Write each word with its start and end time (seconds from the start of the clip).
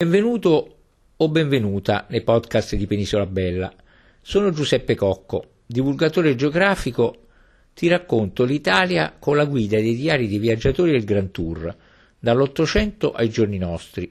Benvenuto 0.00 0.76
o 1.14 1.28
benvenuta 1.28 2.06
nei 2.08 2.22
podcast 2.22 2.74
di 2.74 2.86
Penisola 2.86 3.26
Bella. 3.26 3.70
Sono 4.22 4.50
Giuseppe 4.50 4.94
Cocco, 4.94 5.56
divulgatore 5.66 6.34
geografico. 6.36 7.26
Ti 7.74 7.86
racconto 7.86 8.44
l'Italia 8.44 9.14
con 9.18 9.36
la 9.36 9.44
guida 9.44 9.76
dei 9.76 9.94
diari 9.94 10.26
dei 10.26 10.38
viaggiatori 10.38 10.92
del 10.92 11.04
Grand 11.04 11.30
Tour, 11.30 11.76
dall'Ottocento 12.18 13.12
ai 13.12 13.28
giorni 13.28 13.58
nostri. 13.58 14.10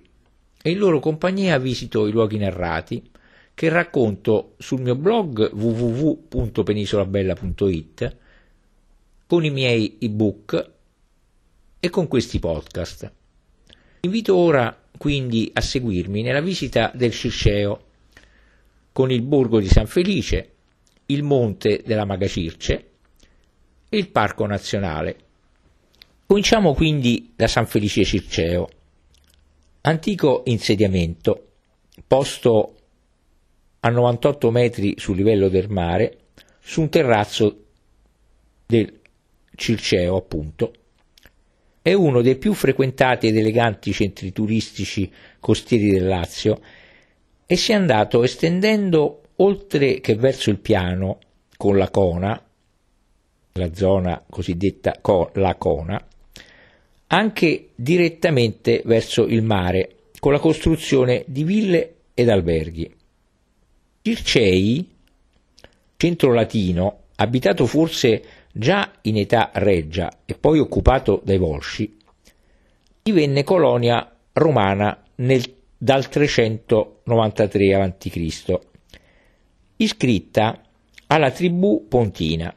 E 0.62 0.70
in 0.70 0.78
loro 0.78 1.00
compagnia 1.00 1.58
visito 1.58 2.06
i 2.06 2.12
luoghi 2.12 2.38
narrati 2.38 3.10
che 3.56 3.70
racconto 3.70 4.54
sul 4.60 4.82
mio 4.82 4.94
blog 4.94 5.52
www.penisolabella.it 5.52 8.18
con 9.26 9.44
i 9.44 9.50
miei 9.50 9.98
ebook 10.00 10.72
e 11.80 11.90
con 11.90 12.08
questi 12.08 12.38
podcast. 12.38 13.12
Invito 14.02 14.36
ora 14.36 14.84
quindi 15.00 15.50
a 15.54 15.62
seguirmi 15.62 16.22
nella 16.22 16.42
visita 16.42 16.92
del 16.94 17.14
Circeo 17.14 17.86
con 18.92 19.12
il 19.12 19.22
borgo 19.22 19.62
di 19.62 19.70
San 19.70 19.88
Felice, 19.88 20.52
il 21.06 21.24
monte 21.24 21.82
della 21.86 22.04
Maga 22.04 22.28
Circe 22.28 22.90
e 23.88 23.98
il 23.98 24.10
Parco 24.10 24.46
Nazionale. 24.46 25.16
Cominciamo 26.26 26.74
quindi 26.74 27.32
da 27.34 27.48
San 27.48 27.66
Felice 27.66 28.04
Circeo, 28.04 28.70
antico 29.82 30.42
insediamento, 30.48 31.48
posto 32.06 32.76
a 33.80 33.90
98 33.90 34.52
metri 34.52 34.96
sul 34.98 35.16
livello 35.16 35.48
del 35.48 35.70
mare, 35.70 36.18
su 36.60 36.82
un 36.82 36.90
terrazzo 36.90 37.64
del 38.66 39.00
Circeo 39.56 40.18
appunto, 40.18 40.74
è 41.82 41.94
uno 41.94 42.22
dei 42.22 42.36
più 42.38 42.54
frequentati 42.54 43.28
ed 43.28 43.38
eleganti 43.38 43.94
centri 43.94 44.32
turistici 44.32 45.12
costieri 45.40 45.92
del 45.92 46.08
Lazio 46.08 46.60
e 47.46 47.56
si 47.56 47.72
è 47.72 47.76
andato 47.76 48.24
estendendo 48.24 49.22
oltre 49.38 50.00
che 50.02 50.16
verso 50.16 50.50
il 50.50 50.60
piano 50.60 51.20
con 51.58 51.78
la 51.78 51.90
Cona, 51.90 52.42
la 53.54 53.74
zona 53.74 54.24
cosiddetta 54.30 55.00
La 55.34 55.56
Cona, 55.56 56.06
anche 57.08 57.70
direttamente 57.76 58.82
verso 58.86 59.26
il 59.26 59.42
mare 59.42 59.96
con 60.20 60.32
la 60.32 60.40
costruzione 60.40 61.24
di 61.28 61.44
ville 61.44 61.96
ed 62.14 62.30
alberghi. 62.30 62.94
Circei, 64.02 64.90
centro 65.98 66.34
latino, 66.34 67.00
abitato 67.16 67.66
forse 67.66 68.24
già 68.60 68.92
in 69.04 69.18
età 69.18 69.52
reggia 69.54 70.20
e 70.26 70.36
poi 70.36 70.60
occupato 70.60 71.22
dai 71.24 71.38
Volsci, 71.38 71.98
divenne 73.02 73.44
colonia 73.46 74.14
romana 74.34 75.02
nel, 75.16 75.42
dal 75.78 76.10
393 76.10 77.74
a.C., 77.74 78.60
iscritta 79.78 80.62
alla 81.08 81.32
tribù 81.32 81.88
pontina, 81.88 82.54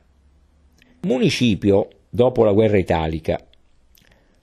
municipio 1.02 1.88
dopo 2.10 2.44
la 2.44 2.52
guerra 2.52 2.78
italica. 2.78 3.40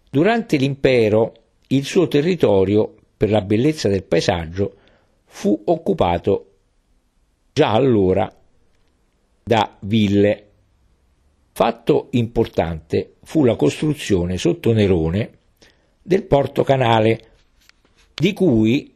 Durante 0.10 0.56
l'impero 0.56 1.34
il 1.68 1.84
suo 1.84 2.08
territorio, 2.08 2.96
per 3.18 3.30
la 3.30 3.42
bellezza 3.42 3.90
del 3.90 4.04
paesaggio, 4.04 4.76
fu 5.26 5.62
occupato 5.66 6.46
già 7.52 7.72
allora 7.72 8.34
da 9.44 9.78
ville. 9.82 10.49
Fatto 11.60 12.08
importante 12.12 13.16
fu 13.22 13.44
la 13.44 13.58
costruzione 13.58 14.38
sotto 14.38 14.72
Nerone 14.72 15.40
del 16.02 16.24
porto 16.24 16.64
canale, 16.64 17.32
di 18.14 18.32
cui 18.32 18.96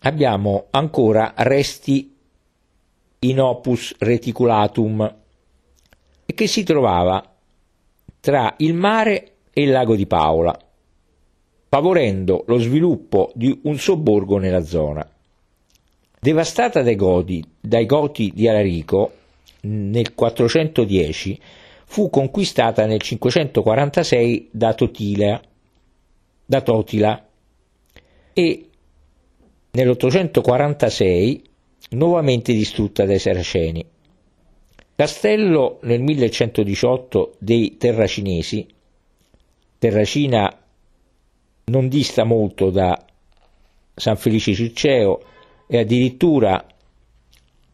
abbiamo 0.00 0.66
ancora 0.68 1.32
resti 1.34 2.14
in 3.20 3.40
opus 3.40 3.94
reticulatum 4.00 5.14
e 6.26 6.34
che 6.34 6.46
si 6.46 6.62
trovava 6.62 7.26
tra 8.20 8.52
il 8.58 8.74
mare 8.74 9.36
e 9.50 9.62
il 9.62 9.70
lago 9.70 9.96
di 9.96 10.06
Paola, 10.06 10.54
favorendo 11.70 12.44
lo 12.48 12.58
sviluppo 12.58 13.32
di 13.34 13.60
un 13.62 13.78
sobborgo 13.78 14.36
nella 14.36 14.62
zona. 14.62 15.10
Devastata 16.20 16.82
dai 16.82 16.96
Goti, 16.96 17.42
dai 17.58 17.86
Goti 17.86 18.30
di 18.34 18.46
Alarico 18.46 19.12
nel 19.62 20.14
410, 20.14 21.40
fu 21.90 22.10
conquistata 22.10 22.84
nel 22.84 23.00
546 23.00 24.50
da 24.52 24.74
Totila, 24.74 25.40
da 26.44 26.60
Totila 26.60 27.26
e 28.34 28.68
nell'846 29.70 31.40
nuovamente 31.90 32.52
distrutta 32.52 33.06
dai 33.06 33.18
Saraceni. 33.18 33.84
Castello 34.94 35.78
nel 35.82 36.02
1118 36.02 37.36
dei 37.38 37.78
Terracinesi, 37.78 38.66
Terracina 39.78 40.54
non 41.64 41.88
dista 41.88 42.24
molto 42.24 42.68
da 42.68 43.02
San 43.94 44.16
Felice 44.16 44.52
Circeo 44.52 45.22
e 45.66 45.78
addirittura 45.78 46.66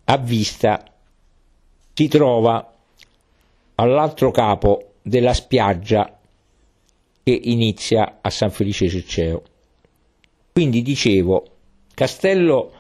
a 0.05 0.17
vista 0.19 0.85
si 1.95 2.09
trova 2.09 2.74
all'altro 3.77 4.31
capo 4.31 4.95
della 5.03 5.35
spiaggia 5.35 6.19
che 7.23 7.41
inizia 7.45 8.19
a 8.21 8.31
San 8.31 8.51
Felice 8.51 8.89
Circeo. 8.89 9.43
Quindi 10.53 10.83
dicevo, 10.83 11.45
Castello 11.95 12.73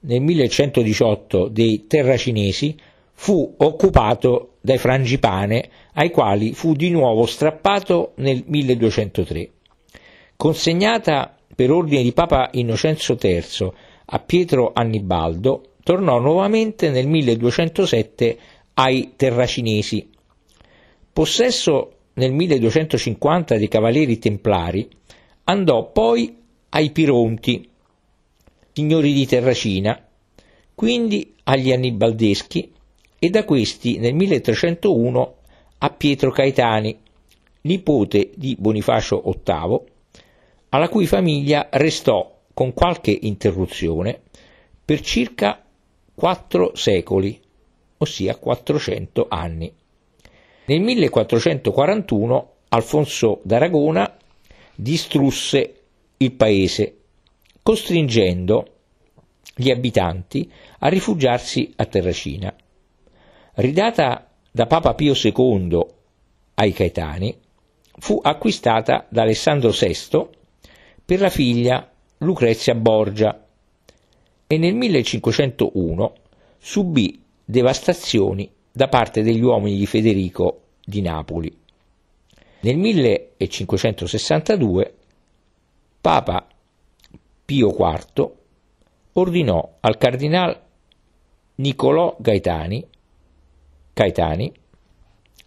nel 0.00 0.20
1118 0.20 1.48
dei 1.48 1.86
Terracinesi 1.86 2.76
fu 3.12 3.54
occupato 3.58 4.54
dai 4.60 4.78
Frangipane 4.78 5.68
ai 5.94 6.10
quali 6.10 6.52
fu 6.52 6.74
di 6.74 6.90
nuovo 6.90 7.26
strappato 7.26 8.12
nel 8.16 8.44
1203. 8.46 9.50
Consegnata 10.36 11.36
per 11.54 11.72
ordine 11.72 12.02
di 12.02 12.12
Papa 12.12 12.50
Innocenzo 12.52 13.18
III 13.20 13.72
a 14.10 14.18
Pietro 14.20 14.70
Annibaldo, 14.72 15.72
tornò 15.82 16.20
nuovamente 16.20 16.90
nel 16.90 17.08
1207 17.08 18.38
ai 18.78 19.14
Terracinesi. 19.16 20.08
Possesso 21.12 21.92
nel 22.14 22.32
1250 22.32 23.56
dei 23.56 23.68
Cavalieri 23.68 24.18
Templari, 24.18 24.88
andò 25.44 25.90
poi 25.90 26.36
ai 26.70 26.90
Pironti, 26.90 27.68
signori 28.72 29.12
di 29.12 29.26
Terracina, 29.26 30.00
quindi 30.74 31.34
agli 31.44 31.72
Annibaldeschi 31.72 32.72
e 33.18 33.30
da 33.30 33.44
questi 33.44 33.98
nel 33.98 34.14
1301 34.14 35.34
a 35.78 35.90
Pietro 35.90 36.30
Caetani, 36.30 36.96
nipote 37.62 38.30
di 38.36 38.56
Bonifacio 38.56 39.22
VIII, 39.22 39.80
alla 40.68 40.88
cui 40.88 41.06
famiglia 41.06 41.68
restò 41.72 42.42
con 42.54 42.72
qualche 42.72 43.16
interruzione 43.22 44.20
per 44.84 45.00
circa 45.00 45.64
quattro 46.14 46.72
secoli, 46.76 47.40
ossia 47.98 48.36
400 48.36 49.26
anni. 49.28 49.72
Nel 50.66 50.80
1441 50.80 52.52
Alfonso 52.68 53.40
d'Aragona 53.44 54.16
distrusse 54.74 55.74
il 56.18 56.32
paese, 56.32 56.96
costringendo 57.62 58.66
gli 59.54 59.70
abitanti 59.70 60.50
a 60.78 60.88
rifugiarsi 60.88 61.72
a 61.76 61.84
Terracina. 61.86 62.54
Ridata 63.54 64.30
da 64.50 64.66
Papa 64.66 64.94
Pio 64.94 65.14
II 65.14 65.86
ai 66.54 66.72
Caetani, 66.72 67.36
fu 67.98 68.20
acquistata 68.22 69.06
da 69.08 69.22
Alessandro 69.22 69.70
VI 69.70 70.26
per 71.04 71.20
la 71.20 71.30
figlia 71.30 71.90
Lucrezia 72.18 72.74
Borgia 72.74 73.46
e 74.46 74.58
nel 74.58 74.74
1501 74.74 76.12
subì 76.58 77.22
devastazioni 77.50 78.50
da 78.70 78.88
parte 78.88 79.22
degli 79.22 79.40
uomini 79.40 79.78
di 79.78 79.86
Federico 79.86 80.64
di 80.84 81.00
Napoli. 81.00 81.50
Nel 82.60 82.76
1562 82.76 84.94
Papa 85.98 86.46
Pio 87.46 87.68
IV 87.70 88.30
ordinò 89.14 89.76
al 89.80 89.96
cardinal 89.96 90.60
Niccolò 91.54 92.16
Gaetani, 92.18 92.86
Gaetani 93.94 94.52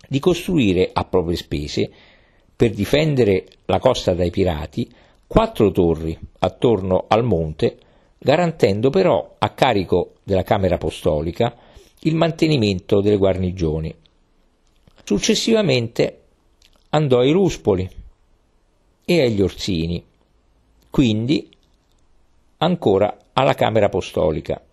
di 0.08 0.20
costruire 0.20 0.90
a 0.92 1.06
proprie 1.06 1.38
spese, 1.38 1.88
per 2.56 2.72
difendere 2.72 3.46
la 3.66 3.78
costa 3.78 4.16
dai 4.16 4.32
pirati, 4.32 4.92
quattro 5.28 5.70
torri 5.70 6.18
attorno 6.40 7.06
al 7.08 7.24
monte, 7.24 7.78
garantendo 8.18 8.90
però 8.90 9.36
a 9.38 9.50
carico 9.52 10.14
della 10.24 10.44
Camera 10.44 10.76
Apostolica 10.76 11.70
il 12.04 12.16
mantenimento 12.16 13.00
delle 13.00 13.18
guarnigioni. 13.18 13.94
Successivamente 15.04 16.20
andò 16.90 17.20
ai 17.20 17.32
Ruspoli 17.32 17.88
e 19.06 19.22
agli 19.22 19.42
Orsini, 19.42 20.04
quindi 20.90 21.50
ancora 22.58 23.18
alla 23.34 23.54
Camera 23.54 23.86
Apostolica. 23.86 24.64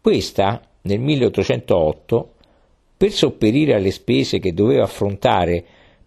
Questa, 0.00 0.62
nel 0.82 1.00
1808, 1.00 2.34
per 2.96 3.10
sopperire 3.10 3.74
alle 3.74 3.90
spese 3.90 4.38
che 4.38 4.54
doveva 4.54 4.84
affrontare 4.84 5.64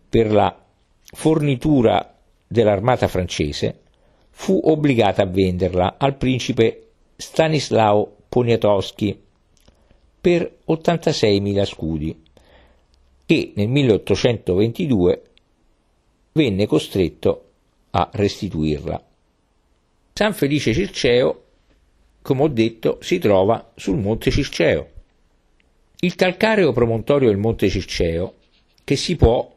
per 0.07 0.31
la 0.31 0.57
fornitura 1.03 2.15
dell'armata 2.47 3.07
francese, 3.07 3.79
fu 4.29 4.59
obbligata 4.63 5.23
a 5.23 5.27
venderla 5.27 5.95
al 5.97 6.15
principe 6.15 6.91
Stanislao 7.15 8.15
Poniatowski 8.29 9.22
per 10.23 10.59
86.000 10.69 11.65
scudi, 11.65 12.23
che 13.25 13.51
nel 13.57 13.67
1822 13.67 15.21
venne 16.31 16.65
costretto 16.65 17.49
a 17.89 18.09
restituirla. 18.09 19.05
San 20.13 20.33
Felice 20.33 20.73
Circeo, 20.73 21.43
come 22.21 22.43
ho 22.43 22.47
detto, 22.47 22.99
si 23.01 23.19
trova 23.19 23.73
sul 23.75 23.97
Monte 23.97 24.31
Circeo. 24.31 24.91
Il 25.99 26.15
calcareo 26.15 26.71
promontorio 26.71 27.27
del 27.27 27.37
Monte 27.37 27.67
Circeo, 27.67 28.35
che 28.85 28.95
si 28.95 29.17
può 29.17 29.53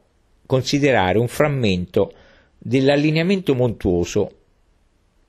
considerare 0.47 1.19
un 1.19 1.29
frammento 1.29 2.13
dell'allineamento 2.59 3.55
montuoso 3.55 4.37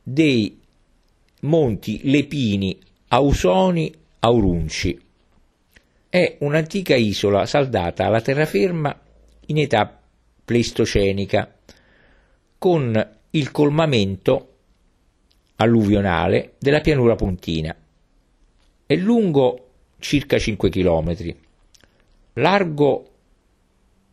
dei 0.01 0.60
monti 1.42 2.00
Lepini, 2.10 2.75
Ausoni, 3.10 3.94
Aurunci. 4.18 5.06
È 6.09 6.38
un'antica 6.39 6.95
isola 6.95 7.45
saldata 7.45 8.06
alla 8.06 8.21
terraferma 8.21 8.98
in 9.48 9.57
età 9.57 10.00
pleistocenica, 10.45 11.54
con 12.57 13.18
il 13.31 13.51
colmamento 13.51 14.56
alluvionale 15.57 16.54
della 16.59 16.80
pianura 16.80 17.15
pontina. 17.15 17.75
È 18.86 18.95
lungo 18.95 19.69
circa 20.00 20.38
5 20.38 20.69
km, 20.69 21.36
largo 22.33 23.12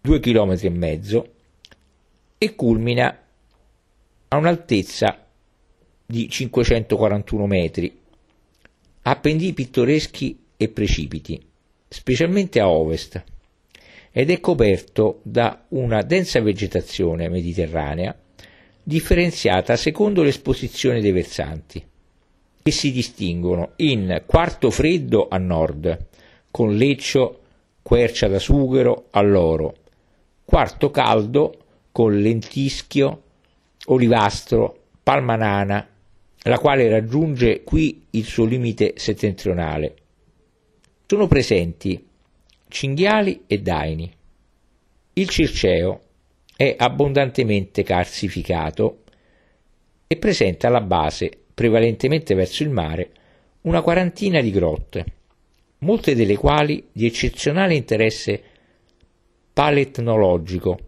2 0.00 0.20
km 0.20 0.58
e 0.60 0.70
mezzo 0.70 1.32
e 2.38 2.54
culmina 2.54 3.18
a 4.28 4.36
un'altezza 4.36 5.24
di 6.04 6.28
541 6.28 7.46
metri, 7.46 8.00
ha 9.02 9.16
pendii 9.16 9.52
pittoreschi 9.52 10.44
e 10.56 10.68
precipiti, 10.68 11.52
specialmente 11.88 12.60
a 12.60 12.68
ovest, 12.68 13.22
ed 14.10 14.30
è 14.30 14.38
coperto 14.40 15.20
da 15.22 15.64
una 15.70 16.02
densa 16.02 16.40
vegetazione 16.40 17.28
mediterranea 17.28 18.16
differenziata 18.86 19.76
secondo 19.76 20.22
l'esposizione 20.22 21.00
dei 21.00 21.10
versanti, 21.10 21.84
che 22.62 22.70
si 22.70 22.92
distinguono 22.92 23.72
in 23.76 24.22
quarto 24.26 24.70
freddo 24.70 25.26
a 25.28 25.38
nord, 25.38 26.06
con 26.50 26.76
leccio, 26.76 27.40
quercia 27.82 28.28
da 28.28 28.38
sughero 28.38 29.06
all'oro, 29.10 29.74
quarto 30.44 30.90
caldo 30.90 31.58
con 31.90 32.20
lentischio, 32.20 33.22
olivastro, 33.86 34.78
palmanana, 35.02 35.88
la 36.42 36.58
quale 36.58 36.88
raggiunge 36.88 37.62
qui 37.64 38.06
il 38.10 38.24
suo 38.24 38.44
limite 38.44 38.94
settentrionale. 38.96 39.94
Sono 41.06 41.26
presenti 41.26 42.02
cinghiali 42.66 43.42
e 43.46 43.60
daini. 43.60 44.10
Il 45.12 45.28
circeo 45.28 46.00
è 46.56 46.74
abbondantemente 46.78 47.82
calcificato 47.82 49.02
e 50.06 50.16
presenta 50.16 50.68
alla 50.68 50.80
base, 50.80 51.30
prevalentemente 51.52 52.34
verso 52.34 52.62
il 52.62 52.70
mare, 52.70 53.10
una 53.62 53.82
quarantina 53.82 54.40
di 54.40 54.50
grotte, 54.50 55.04
molte 55.80 56.14
delle 56.14 56.38
quali 56.38 56.88
di 56.90 57.04
eccezionale 57.04 57.74
interesse 57.74 58.42
paletnologico. 59.52 60.78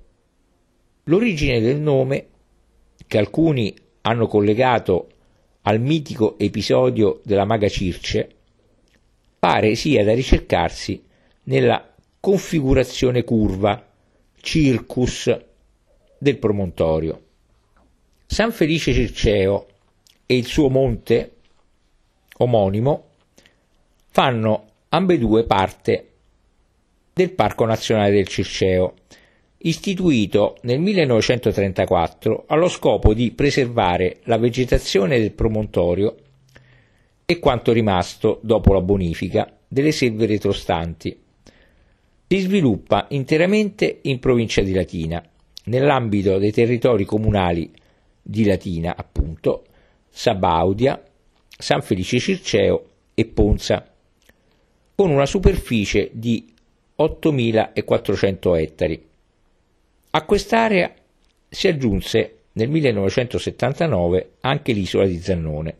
L'origine 1.05 1.61
del 1.61 1.79
nome, 1.79 2.27
che 3.07 3.19
alcuni 3.19 3.77
hanno 4.01 4.27
collegato 4.27 5.09
al 5.63 5.79
mitico 5.79 6.39
episodio 6.39 7.21
della 7.23 7.45
maga 7.45 7.69
Circe, 7.69 8.36
pare 9.47 9.77
sia 9.77 10.03
da 10.03 10.13
ricercarsi 10.13 11.01
nella 11.45 11.95
configurazione 12.19 13.23
curva, 13.23 13.81
circus, 14.41 15.33
del 16.19 16.39
promontorio. 16.39 17.23
San 18.27 18.51
Felice 18.51 18.93
Circeo 18.93 19.67
e 20.27 20.37
il 20.37 20.47
suo 20.47 20.69
monte 20.69 21.35
omonimo 22.39 23.05
fanno 24.09 24.65
ambedue 24.89 25.45
parte 25.45 26.09
del 27.13 27.31
Parco 27.31 27.65
Nazionale 27.67 28.11
del 28.11 28.27
Circeo, 28.27 28.95
istituito 29.59 30.57
nel 30.63 30.81
1934 30.81 32.47
allo 32.49 32.69
scopo 32.69 33.15
di 33.15 33.31
preservare 33.31 34.19
la 34.25 34.39
vegetazione 34.39 35.21
del 35.21 35.31
promontorio 35.31 36.17
e 37.27 37.41
quanto 37.41 37.73
rimasto 37.73 38.39
dopo 38.43 38.73
la 38.73 38.81
bonifica 38.81 39.53
delle 39.67 39.91
selve 39.91 40.27
retrostanti. 40.27 41.19
Si 42.29 42.39
sviluppa 42.39 43.07
interamente 43.11 43.99
in 44.03 44.21
provincia 44.21 44.63
di 44.63 44.73
Latina 44.73 45.23
nell'ambito 45.65 46.39
dei 46.39 46.53
territori 46.53 47.05
comunali 47.05 47.71
di 48.23 48.45
Latina, 48.45 48.95
appunto, 48.97 49.65
Sabaudia, 50.09 51.03
San 51.47 51.83
Felice 51.83 52.19
Circeo 52.19 52.85
e 53.15 53.25
Ponza, 53.27 53.93
con 54.95 55.11
una 55.11 55.27
superficie 55.27 56.11
di 56.13 56.53
8.400 56.99 58.59
ettari. 58.59 59.05
A 60.11 60.25
quest'area 60.25 60.95
si 61.49 61.69
aggiunse 61.69 62.39
nel 62.53 62.69
1979 62.71 64.31
anche 64.41 64.73
l'isola 64.73 65.07
di 65.07 65.19
Zannone. 65.19 65.77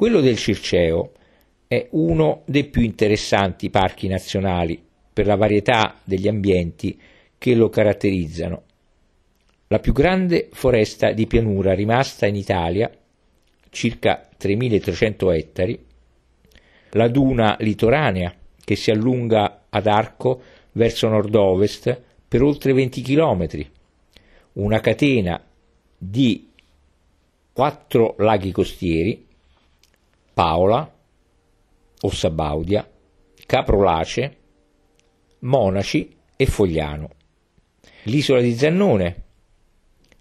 Quello 0.00 0.22
del 0.22 0.38
Circeo 0.38 1.12
è 1.68 1.88
uno 1.90 2.40
dei 2.46 2.64
più 2.64 2.80
interessanti 2.80 3.68
parchi 3.68 4.08
nazionali 4.08 4.82
per 5.12 5.26
la 5.26 5.36
varietà 5.36 6.00
degli 6.02 6.26
ambienti 6.26 6.98
che 7.36 7.54
lo 7.54 7.68
caratterizzano. 7.68 8.62
La 9.66 9.78
più 9.78 9.92
grande 9.92 10.48
foresta 10.52 11.12
di 11.12 11.26
pianura 11.26 11.74
rimasta 11.74 12.26
in 12.26 12.36
Italia, 12.36 12.90
circa 13.68 14.26
3.300 14.40 15.36
ettari, 15.36 15.84
la 16.92 17.08
duna 17.08 17.58
litoranea 17.60 18.34
che 18.64 18.76
si 18.76 18.90
allunga 18.90 19.66
ad 19.68 19.86
arco 19.86 20.40
verso 20.72 21.08
nord-ovest 21.08 22.00
per 22.26 22.40
oltre 22.40 22.72
20 22.72 23.02
km, 23.02 23.48
una 24.54 24.80
catena 24.80 25.44
di 25.98 26.48
quattro 27.52 28.14
laghi 28.16 28.50
costieri, 28.50 29.28
Paola, 30.40 30.90
Ossabaudia, 32.00 32.90
Caprolace, 33.44 34.36
Monaci 35.40 36.16
e 36.34 36.46
Fogliano. 36.46 37.10
L'isola 38.04 38.40
di 38.40 38.54
Zannone, 38.54 39.22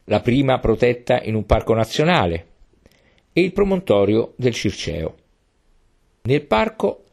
la 0.03 0.19
prima 0.19 0.59
protetta 0.59 1.21
in 1.21 1.35
un 1.35 1.45
parco 1.45 1.73
nazionale, 1.73 2.47
e 3.31 3.39
il 3.39 3.53
promontorio 3.53 4.33
del 4.35 4.53
Circeo. 4.53 5.15
Nel 6.23 6.45
parco 6.45 7.05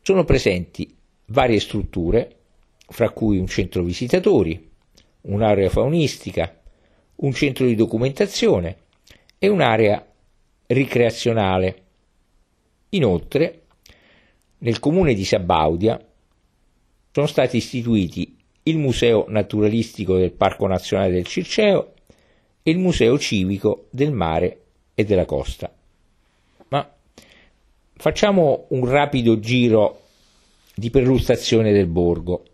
sono 0.00 0.22
presenti 0.22 0.96
varie 1.26 1.58
strutture, 1.58 2.36
fra 2.90 3.10
cui 3.10 3.38
un 3.38 3.48
centro 3.48 3.82
visitatori, 3.82 4.70
un'area 5.22 5.68
faunistica, 5.68 6.60
un 7.16 7.32
centro 7.32 7.66
di 7.66 7.74
documentazione 7.74 8.82
e 9.36 9.48
un'area 9.48 10.06
ricreazionale. 10.68 11.83
Inoltre, 12.94 13.62
nel 14.58 14.78
comune 14.78 15.14
di 15.14 15.24
Sabaudia 15.24 16.00
sono 17.10 17.26
stati 17.26 17.56
istituiti 17.56 18.36
il 18.64 18.78
Museo 18.78 19.26
Naturalistico 19.28 20.16
del 20.16 20.32
Parco 20.32 20.66
Nazionale 20.66 21.12
del 21.12 21.26
Circeo 21.26 21.92
e 22.62 22.70
il 22.70 22.78
Museo 22.78 23.18
Civico 23.18 23.86
del 23.90 24.12
Mare 24.12 24.60
e 24.94 25.04
della 25.04 25.24
Costa. 25.24 25.72
Ma 26.68 26.94
facciamo 27.96 28.66
un 28.68 28.88
rapido 28.88 29.38
giro 29.40 30.00
di 30.74 30.90
perlustrazione 30.90 31.72
del 31.72 31.86
borgo. 31.86 32.44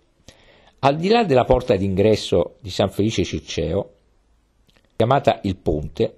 Al 0.80 0.97
di 0.97 1.09
là 1.09 1.25
della 1.25 1.44
porta 1.44 1.76
d'ingresso 1.76 2.56
di 2.61 2.70
San 2.70 2.90
Felice 2.90 3.25
Circeo, 3.25 3.92
chiamata 4.97 5.40
il 5.44 5.56
Ponte, 5.56 6.16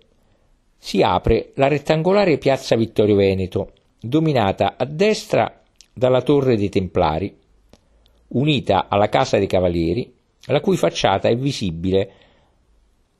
si 0.79 1.03
apre 1.03 1.51
la 1.55 1.67
rettangolare 1.67 2.39
piazza 2.39 2.77
Vittorio 2.77 3.17
Veneto, 3.17 3.73
dominata 4.03 4.75
a 4.77 4.85
destra 4.85 5.63
dalla 5.93 6.23
Torre 6.23 6.57
dei 6.57 6.69
Templari, 6.69 7.35
unita 8.29 8.89
alla 8.89 9.09
Casa 9.09 9.39
dei 9.39 9.47
Cavalieri, 9.47 10.13
la 10.47 10.61
cui 10.61 10.77
facciata 10.77 11.29
è 11.29 11.37
visibile 11.37 12.13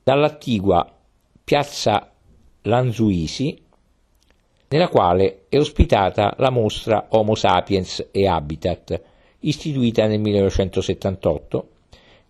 dall'attigua 0.03 0.91
piazza 1.43 2.11
Lanzuisi 2.63 3.61
nella 4.73 4.87
quale 4.87 5.45
è 5.49 5.59
ospitata 5.59 6.33
la 6.39 6.49
mostra 6.49 7.05
Homo 7.09 7.35
sapiens 7.35 8.09
e 8.11 8.27
Habitat, 8.27 8.99
istituita 9.41 10.07
nel 10.07 10.19
1978, 10.19 11.69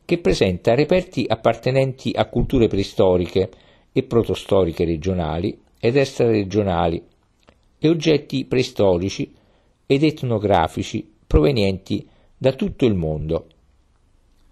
che 0.03 0.17
presenta 0.17 0.75
reperti 0.75 1.25
appartenenti 1.25 2.11
a 2.13 2.25
culture 2.25 2.67
preistoriche 2.67 3.49
e 3.93 4.03
protostoriche 4.03 4.83
regionali 4.83 5.57
ed 5.79 5.95
extraregionali 5.95 7.01
e 7.83 7.89
oggetti 7.89 8.45
preistorici 8.45 9.35
ed 9.85 10.03
etnografici 10.03 11.15
provenienti 11.27 12.07
da 12.37 12.53
tutto 12.53 12.85
il 12.85 12.93
mondo. 12.93 13.47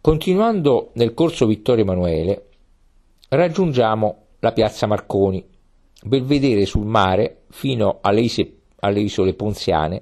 Continuando 0.01 0.89
nel 0.95 1.13
corso 1.13 1.45
Vittorio 1.45 1.85
Emanuele, 1.85 2.50
raggiungiamo 3.29 4.23
la 4.39 4.51
piazza 4.51 4.85
Marconi, 4.85 5.41
belvedere 6.03 6.65
sul 6.65 6.85
mare 6.85 7.43
fino 7.51 8.00
alle, 8.01 8.19
ise- 8.19 8.53
alle 8.81 9.00
isole 9.00 9.33
Ponziane 9.33 10.01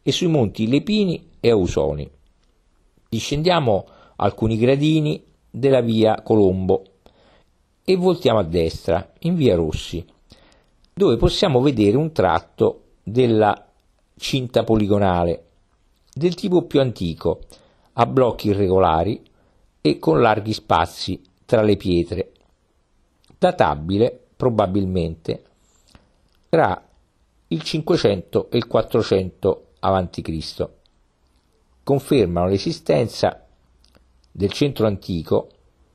e 0.00 0.12
sui 0.12 0.28
monti 0.28 0.68
Lepini 0.68 1.30
e 1.40 1.50
Ausoni. 1.50 2.08
Discendiamo 3.08 3.86
alcuni 4.14 4.56
gradini 4.56 5.20
della 5.50 5.80
via 5.80 6.22
Colombo 6.22 6.84
e 7.82 7.96
voltiamo 7.96 8.38
a 8.38 8.44
destra 8.44 9.14
in 9.20 9.34
via 9.34 9.56
Rossi, 9.56 10.06
dove 10.98 11.16
possiamo 11.16 11.60
vedere 11.60 11.96
un 11.96 12.10
tratto 12.10 12.86
della 13.04 13.66
cinta 14.16 14.64
poligonale 14.64 15.44
del 16.12 16.34
tipo 16.34 16.62
più 16.62 16.80
antico, 16.80 17.42
a 17.92 18.04
blocchi 18.04 18.48
irregolari 18.48 19.22
e 19.80 20.00
con 20.00 20.20
larghi 20.20 20.52
spazi 20.52 21.22
tra 21.44 21.62
le 21.62 21.76
pietre, 21.76 22.32
databile 23.38 24.26
probabilmente 24.36 25.44
tra 26.48 26.84
il 27.46 27.62
500 27.62 28.50
e 28.50 28.56
il 28.56 28.66
400 28.66 29.66
a.C. 29.78 30.68
Confermano 31.84 32.48
l'esistenza 32.48 33.46
del 34.32 34.50
centro 34.50 34.88
antico 34.88 35.48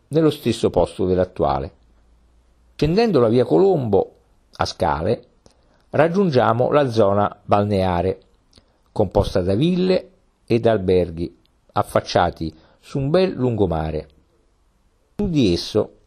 nello 0.07 0.29
stesso 0.29 0.69
posto 0.69 1.05
dell'attuale. 1.05 1.73
Scendendo 2.75 3.19
la 3.19 3.27
via 3.27 3.43
Colombo 3.43 4.13
a 4.55 4.65
scale, 4.65 5.27
raggiungiamo 5.89 6.71
la 6.71 6.89
zona 6.89 7.39
balneare, 7.43 8.19
composta 8.91 9.41
da 9.41 9.55
ville 9.55 10.11
ed 10.45 10.65
alberghi 10.65 11.39
affacciati 11.73 12.53
su 12.79 12.99
un 12.99 13.09
bel 13.09 13.33
lungomare. 13.33 14.07
Su 15.15 15.29
di 15.29 15.53
esso 15.53 15.97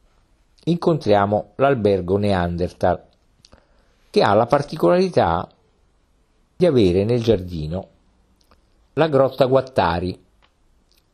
incontriamo 0.65 1.53
l'albergo 1.57 2.17
Neanderthal, 2.17 3.03
che 4.11 4.23
ha 4.23 4.35
la 4.35 4.47
particolarità 4.47 5.49
di 6.57 6.67
avere 6.67 7.05
nel 7.05 7.23
giardino 7.23 7.89
la 8.95 9.09
grotta 9.09 9.45
Guattari, 9.45 10.19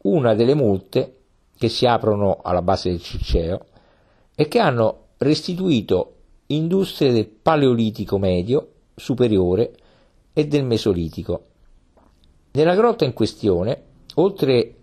una 0.02 0.34
delle 0.34 0.54
molte 0.54 1.16
che 1.58 1.68
si 1.68 1.86
aprono 1.86 2.40
alla 2.42 2.62
base 2.62 2.90
del 2.90 3.02
Circeo 3.02 3.66
e 4.34 4.48
che 4.48 4.58
hanno 4.58 5.08
restituito 5.18 6.14
industrie 6.56 7.12
del 7.12 7.28
Paleolitico 7.28 8.18
medio, 8.18 8.72
superiore 8.94 9.74
e 10.32 10.46
del 10.46 10.64
Mesolitico. 10.64 11.46
Nella 12.52 12.74
grotta 12.74 13.04
in 13.04 13.12
questione, 13.12 13.82
oltre 14.14 14.76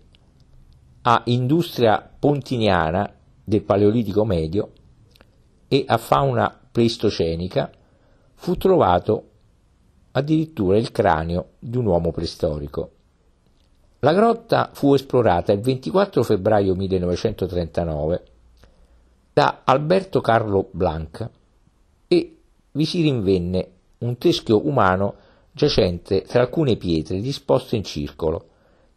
a 1.02 1.22
industria 1.26 2.10
pontiniana 2.18 3.12
del 3.44 3.62
Paleolitico 3.62 4.24
medio 4.24 4.72
e 5.68 5.84
a 5.86 5.96
fauna 5.96 6.58
pleistocenica, 6.70 7.70
fu 8.34 8.56
trovato 8.56 9.28
addirittura 10.12 10.76
il 10.76 10.90
cranio 10.90 11.50
di 11.58 11.76
un 11.76 11.86
uomo 11.86 12.10
preistorico. 12.10 12.90
La 14.00 14.12
grotta 14.12 14.70
fu 14.72 14.94
esplorata 14.94 15.52
il 15.52 15.60
24 15.60 16.22
febbraio 16.22 16.74
1939 16.74 18.24
da 19.32 19.60
Alberto 19.64 20.20
Carlo 20.20 20.68
Blanc 20.72 21.20
e 21.20 21.39
vi 22.72 22.84
si 22.84 23.02
rinvenne 23.02 23.70
un 23.98 24.16
teschio 24.18 24.66
umano 24.66 25.14
giacente 25.52 26.22
tra 26.22 26.42
alcune 26.42 26.76
pietre 26.76 27.20
disposte 27.20 27.76
in 27.76 27.84
circolo, 27.84 28.48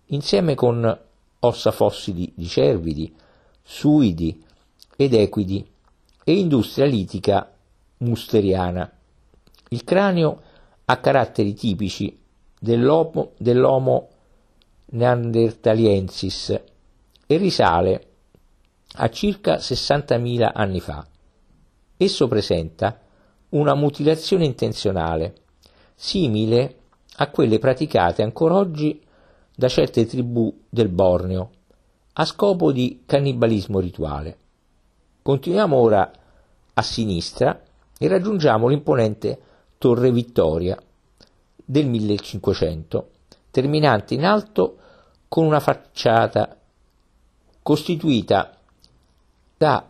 insieme 0.08 0.56
con 0.56 1.00
ossa 1.40 1.72
fossili 1.72 2.32
di 2.36 2.48
cervidi, 2.48 3.14
suidi 3.62 4.44
ed 4.96 5.14
equidi 5.14 5.66
e 6.24 6.34
industria 6.34 6.86
litica 6.86 7.52
musteriana. 7.98 8.92
Il 9.70 9.84
cranio 9.84 10.42
ha 10.86 10.98
caratteri 10.98 11.54
tipici 11.54 12.18
dell'Homo, 12.60 13.32
dell'homo 13.38 14.10
neanderthaliensis 14.92 16.62
e 17.26 17.38
risale 17.38 18.08
a 18.96 19.10
circa 19.10 19.56
60.000 19.56 20.52
anni 20.54 20.80
fa. 20.80 21.06
Esso 21.98 22.28
presenta 22.28 23.03
una 23.54 23.74
mutilazione 23.76 24.46
intenzionale, 24.46 25.36
simile 25.96 26.78
a 27.18 27.30
quelle 27.30 27.60
praticate 27.60 28.24
ancora 28.24 28.56
oggi 28.56 29.02
da 29.56 29.68
certe 29.68 30.06
tribù 30.06 30.64
del 30.70 30.90
Borneo, 30.90 31.52
a 32.14 32.26
scopo 32.26 32.72
di 32.72 33.04
cannibalismo 33.06 33.80
rituale. 33.80 34.38
Continuiamo 35.22 35.76
ora 35.76 36.12
a 36.74 36.82
sinistra 36.82 37.62
e 37.98 38.08
raggiungiamo 38.08 38.68
l'imponente 38.68 39.40
Torre 39.78 40.12
Vittoria 40.12 40.78
del 41.56 41.88
1500, 41.88 43.10
terminante 43.52 44.16
in 44.16 44.26
alto 44.26 44.78
con 45.28 45.46
una 45.46 45.60
facciata 45.60 46.58
costituita 47.62 48.58
da 49.58 49.88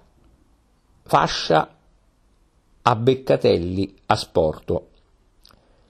fascia 1.04 1.74
a 2.84 2.96
beccatelli 2.96 3.96
a 4.08 4.16
sporto. 4.16 4.90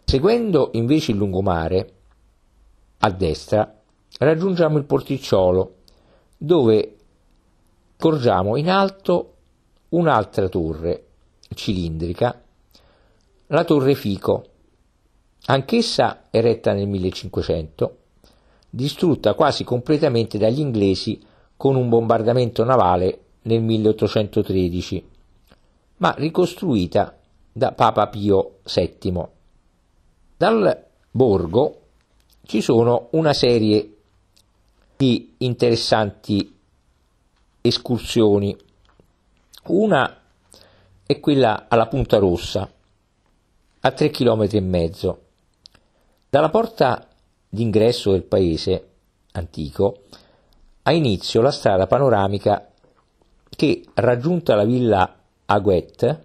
Seguendo 0.05 0.69
invece 0.73 1.11
il 1.11 1.17
lungomare, 1.17 1.93
a 2.99 3.09
destra, 3.09 3.81
raggiungiamo 4.19 4.77
il 4.77 4.85
porticciolo, 4.85 5.75
dove 6.37 6.97
scorgiamo 7.97 8.57
in 8.57 8.69
alto 8.69 9.33
un'altra 9.89 10.49
torre 10.49 11.05
cilindrica, 11.55 12.41
la 13.47 13.63
torre 13.63 13.95
Fico, 13.95 14.45
anch'essa 15.45 16.27
eretta 16.29 16.73
nel 16.73 16.87
1500, 16.87 17.97
distrutta 18.69 19.33
quasi 19.33 19.63
completamente 19.63 20.37
dagli 20.37 20.59
inglesi 20.59 21.21
con 21.55 21.75
un 21.75 21.89
bombardamento 21.89 22.63
navale 22.63 23.19
nel 23.43 23.61
1813, 23.61 25.11
ma 26.03 26.13
ricostruita 26.17 27.17
da 27.49 27.71
Papa 27.71 28.07
Pio 28.07 28.59
VII. 28.65 29.25
Dal 30.35 30.85
borgo 31.09 31.81
ci 32.45 32.59
sono 32.59 33.07
una 33.11 33.31
serie 33.31 33.95
di 34.97 35.35
interessanti 35.37 36.59
escursioni. 37.61 38.53
Una 39.67 40.19
è 41.05 41.19
quella 41.21 41.67
alla 41.69 41.87
Punta 41.87 42.17
Rossa, 42.17 42.69
a 43.79 43.91
tre 43.91 44.09
chilometri 44.09 44.57
e 44.57 44.61
mezzo. 44.61 45.21
Dalla 46.29 46.49
porta 46.49 47.07
d'ingresso 47.47 48.11
del 48.11 48.23
paese 48.23 48.89
antico 49.31 50.01
ha 50.81 50.91
inizio 50.91 51.39
la 51.39 51.51
strada 51.51 51.87
panoramica 51.87 52.69
che, 53.49 53.85
raggiunta 53.93 54.55
la 54.55 54.65
villa 54.65 55.17
Aguet 55.45 56.21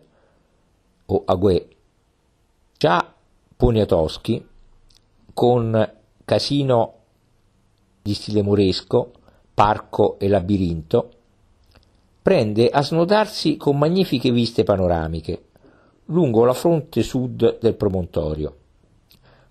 o 1.06 1.22
Aguet, 1.25 1.68
già 2.76 3.14
Poniatowski, 3.56 4.46
con 5.34 5.92
casino 6.25 6.94
di 8.02 8.14
stile 8.14 8.42
moresco, 8.42 9.12
parco 9.54 10.18
e 10.18 10.28
labirinto, 10.28 11.10
prende 12.22 12.68
a 12.68 12.82
snodarsi 12.82 13.56
con 13.56 13.78
magnifiche 13.78 14.30
viste 14.30 14.64
panoramiche 14.64 15.42
lungo 16.10 16.44
la 16.44 16.54
fronte 16.54 17.02
sud 17.02 17.58
del 17.58 17.75
promontorio. 17.75 18.56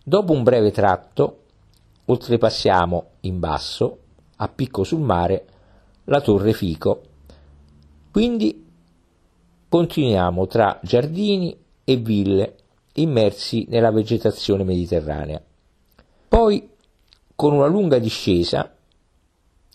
Dopo 0.03 0.33
un 0.33 0.43
breve 0.43 0.71
tratto, 0.71 1.43
oltrepassiamo 2.05 3.05
in 3.21 3.39
basso, 3.39 3.97
a 4.37 4.47
picco 4.47 4.83
sul 4.83 5.01
mare, 5.01 5.45
la 6.05 6.21
torre 6.21 6.53
Fico. 6.53 7.01
Quindi 8.11 8.66
continuiamo 9.69 10.47
tra 10.47 10.79
giardini 10.81 11.55
e 11.83 11.95
ville 11.97 12.55
immersi 12.93 13.65
nella 13.69 13.91
vegetazione 13.91 14.63
mediterranea. 14.63 15.41
Poi, 16.27 16.69
con 17.35 17.53
una 17.53 17.67
lunga 17.67 17.99
discesa, 17.99 18.73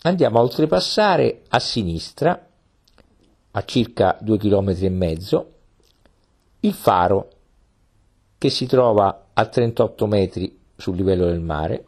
andiamo 0.03 0.39
a 0.39 0.43
oltrepassare 0.43 1.43
a 1.49 1.59
sinistra, 1.59 2.49
a 3.51 3.65
circa 3.65 4.19
due 4.21 4.39
chilometri 4.39 4.87
e 4.87 4.91
mezzo, 4.91 5.53
il 6.61 6.73
faro 6.73 7.29
che 8.39 8.51
si 8.51 8.67
trova 8.67 9.27
a 9.33 9.47
38 9.47 10.07
metri 10.07 10.59
sul 10.77 10.97
livello 10.97 11.27
del 11.27 11.41
mare 11.41 11.85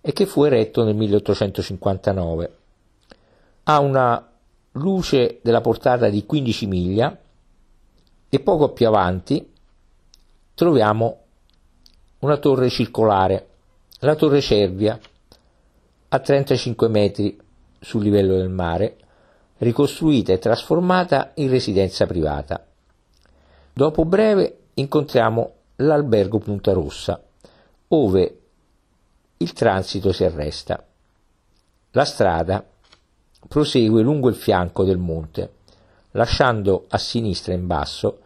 e 0.00 0.12
che 0.12 0.26
fu 0.26 0.44
eretto 0.44 0.84
nel 0.84 0.94
1859. 0.94 2.56
Ha 3.64 3.78
una 3.80 4.30
luce 4.72 5.40
della 5.42 5.60
portata 5.60 6.08
di 6.08 6.24
15 6.24 6.66
miglia 6.66 7.18
e 8.34 8.40
poco 8.40 8.70
più 8.70 8.86
avanti 8.86 9.46
troviamo 10.54 11.18
una 12.20 12.38
torre 12.38 12.70
circolare, 12.70 13.48
la 13.98 14.14
torre 14.14 14.40
Cervia, 14.40 14.98
a 16.08 16.18
35 16.18 16.88
metri 16.88 17.38
sul 17.78 18.02
livello 18.02 18.36
del 18.36 18.48
mare, 18.48 18.96
ricostruita 19.58 20.32
e 20.32 20.38
trasformata 20.38 21.32
in 21.34 21.50
residenza 21.50 22.06
privata. 22.06 22.64
Dopo 23.70 24.06
breve 24.06 24.60
incontriamo 24.74 25.52
l'albergo 25.76 26.38
Punta 26.38 26.72
Rossa, 26.72 27.22
ove 27.88 28.40
il 29.36 29.52
transito 29.52 30.10
si 30.10 30.24
arresta. 30.24 30.82
La 31.90 32.04
strada 32.06 32.64
prosegue 33.46 34.00
lungo 34.00 34.30
il 34.30 34.36
fianco 34.36 34.84
del 34.84 34.96
monte, 34.96 35.52
lasciando 36.12 36.86
a 36.88 36.96
sinistra 36.96 37.52
in 37.52 37.66
basso 37.66 38.20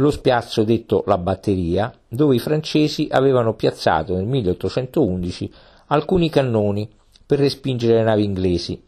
lo 0.00 0.10
spiazzo 0.10 0.64
detto 0.64 1.02
La 1.06 1.18
Batteria, 1.18 1.92
dove 2.08 2.34
i 2.34 2.38
francesi 2.38 3.06
avevano 3.10 3.54
piazzato 3.54 4.14
nel 4.16 4.24
1811 4.24 5.52
alcuni 5.88 6.30
cannoni 6.30 6.90
per 7.26 7.38
respingere 7.38 7.96
le 7.96 8.02
navi 8.04 8.24
inglesi 8.24 8.82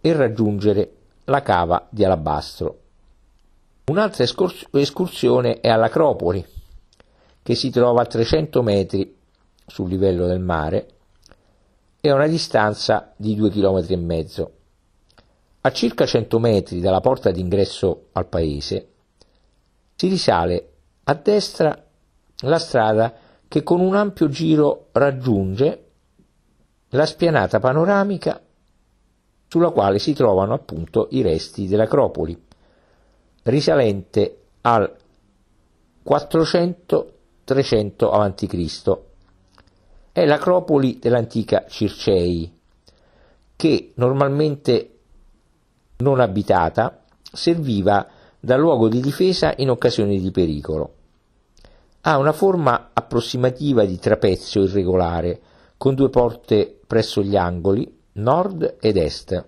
e 0.00 0.12
raggiungere 0.14 0.92
la 1.24 1.42
cava 1.42 1.86
di 1.90 2.04
Alabastro. 2.04 2.78
Un'altra 3.86 4.24
escursione 4.24 5.60
è 5.60 5.68
all'Acropoli, 5.68 6.44
che 7.42 7.54
si 7.54 7.68
trova 7.68 8.00
a 8.00 8.06
300 8.06 8.62
metri 8.62 9.16
sul 9.66 9.90
livello 9.90 10.26
del 10.26 10.40
mare 10.40 10.88
e 12.00 12.08
a 12.08 12.14
una 12.14 12.26
distanza 12.26 13.12
di 13.16 13.34
2 13.34 13.50
km. 13.50 14.50
A 15.60 15.72
circa 15.72 16.06
100 16.06 16.38
metri 16.38 16.80
dalla 16.80 17.00
porta 17.00 17.30
d'ingresso 17.30 18.06
al 18.12 18.26
paese 18.26 18.88
si 19.94 20.08
risale 20.08 20.72
a 21.04 21.14
destra 21.14 21.84
la 22.38 22.58
strada 22.58 23.14
che 23.48 23.62
con 23.62 23.80
un 23.80 23.94
ampio 23.94 24.28
giro 24.28 24.88
raggiunge 24.92 25.84
la 26.88 27.06
spianata 27.06 27.60
panoramica 27.60 28.40
sulla 29.48 29.70
quale 29.70 29.98
si 29.98 30.14
trovano 30.14 30.54
appunto 30.54 31.08
i 31.10 31.22
resti 31.22 31.68
dell'Acropoli, 31.68 32.36
risalente 33.44 34.38
al 34.62 34.92
400-300 36.04 37.12
a.C. 38.12 38.98
È 40.10 40.24
l'Acropoli 40.24 40.98
dell'antica 40.98 41.66
Circei, 41.68 42.52
che 43.54 43.92
normalmente 43.94 44.98
non 45.98 46.18
abitata 46.20 47.04
serviva 47.22 48.08
da 48.44 48.56
luogo 48.56 48.88
di 48.88 49.00
difesa 49.00 49.54
in 49.56 49.70
occasione 49.70 50.18
di 50.18 50.30
pericolo. 50.30 50.92
Ha 52.02 52.18
una 52.18 52.32
forma 52.32 52.90
approssimativa 52.92 53.86
di 53.86 53.98
trapezio 53.98 54.62
irregolare, 54.62 55.40
con 55.78 55.94
due 55.94 56.10
porte 56.10 56.78
presso 56.86 57.22
gli 57.22 57.36
angoli, 57.36 58.00
nord 58.12 58.76
ed 58.80 58.98
est. 58.98 59.44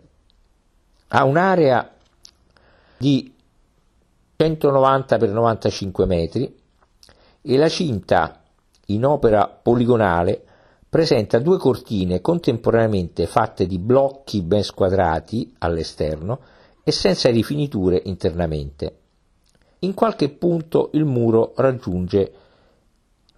Ha 1.09 1.25
un'area 1.25 1.95
di 2.97 3.31
190 4.37 5.19
x 5.19 5.23
95 5.29 6.07
metri 6.07 6.57
e 7.43 7.57
la 7.59 7.69
cinta 7.69 8.43
in 8.87 9.05
opera 9.05 9.47
poligonale 9.47 10.43
presenta 10.89 11.39
due 11.39 11.59
cortine 11.59 12.23
contemporaneamente 12.23 13.27
fatte 13.27 13.67
di 13.67 13.79
blocchi 13.79 14.41
ben 14.41 14.63
squadrati 14.63 15.55
all'esterno 15.59 16.41
e 16.89 16.93
senza 16.93 17.31
rifiniture 17.31 18.01
internamente. 18.05 18.99
In 19.81 19.93
qualche 19.93 20.29
punto 20.29 20.91
il 20.93 21.05
muro 21.05 21.53
raggiunge 21.57 22.33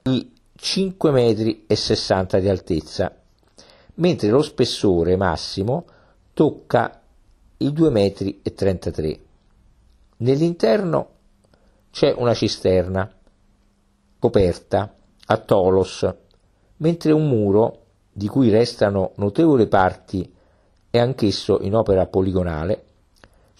i 0.03 0.33
5 0.55 1.11
metri 1.11 1.65
e 1.67 1.75
60 1.75 2.41
di 2.41 2.49
altezza, 2.51 3.11
mentre 3.95 4.29
lo 4.29 4.43
spessore 4.43 5.17
massimo 5.17 5.87
tocca 6.35 7.01
i 7.57 7.73
2 7.73 7.91
metri 7.91 8.41
e 8.43 8.53
33. 8.53 9.21
Nell'interno 10.19 11.09
c'è 11.91 12.15
una 12.15 12.35
cisterna 12.35 13.11
coperta 14.19 14.95
a 15.25 15.37
tolos, 15.39 16.15
mentre 16.77 17.13
un 17.13 17.27
muro, 17.27 17.85
di 18.13 18.29
cui 18.29 18.51
restano 18.51 19.13
notevoli 19.15 19.67
parti 19.69 20.31
e 20.91 20.99
anch'esso 20.99 21.61
in 21.63 21.75
opera 21.75 22.05
poligonale, 22.05 22.83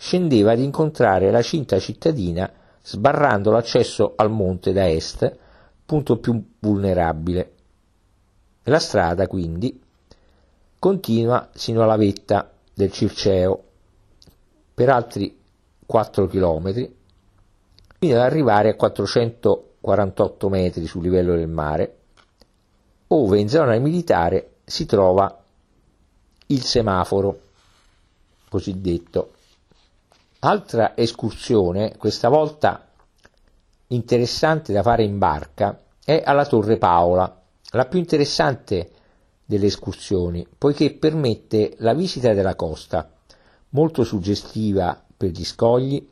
scendeva 0.01 0.53
ad 0.53 0.61
incontrare 0.61 1.33
la 1.33 1.43
cinta 1.43 1.81
cittadina 1.81 2.49
sbarrando 2.81 3.51
l'accesso 3.51 4.13
al 4.15 4.31
monte 4.31 4.73
da 4.73 4.89
est, 4.89 5.37
punto 5.85 6.19
più 6.19 6.41
vulnerabile. 6.61 7.53
La 8.63 8.79
strada, 8.79 9.27
quindi, 9.27 9.83
continua 10.79 11.49
sino 11.53 11.83
alla 11.83 11.97
vetta 11.97 12.49
del 12.73 12.93
Circeo 12.93 13.65
per 14.73 14.89
altri 14.89 15.37
4 15.85 16.27
km, 16.29 16.91
fino 17.99 18.15
ad 18.15 18.21
arrivare 18.21 18.71
a 18.71 18.77
448 18.77 20.49
metri 20.49 20.87
sul 20.87 21.03
livello 21.03 21.35
del 21.35 21.49
mare, 21.49 21.97
ove 23.09 23.41
in 23.41 23.49
zona 23.49 23.77
militare 23.79 24.59
si 24.65 24.87
trova 24.87 25.43
il 26.47 26.63
semaforo 26.63 27.41
cosiddetto 28.49 29.33
Altra 30.41 30.97
escursione, 30.97 31.97
questa 31.97 32.29
volta 32.29 32.87
interessante 33.89 34.73
da 34.73 34.83
fare 34.83 35.03
in 35.03 35.19
barca, 35.19 35.83
è 36.05 36.23
alla 36.25 36.47
Torre 36.47 36.79
Paola, 36.79 37.43
la 37.73 37.87
più 37.87 37.99
interessante 37.99 38.91
delle 39.45 39.67
escursioni, 39.67 40.47
poiché 40.57 40.93
permette 40.93 41.75
la 41.79 41.93
visita 41.93 42.35
della 42.35 42.55
costa, 42.55 43.11
molto 43.71 44.05
suggestiva 44.05 45.03
per 45.17 45.31
gli 45.31 45.45
scogli, 45.45 46.09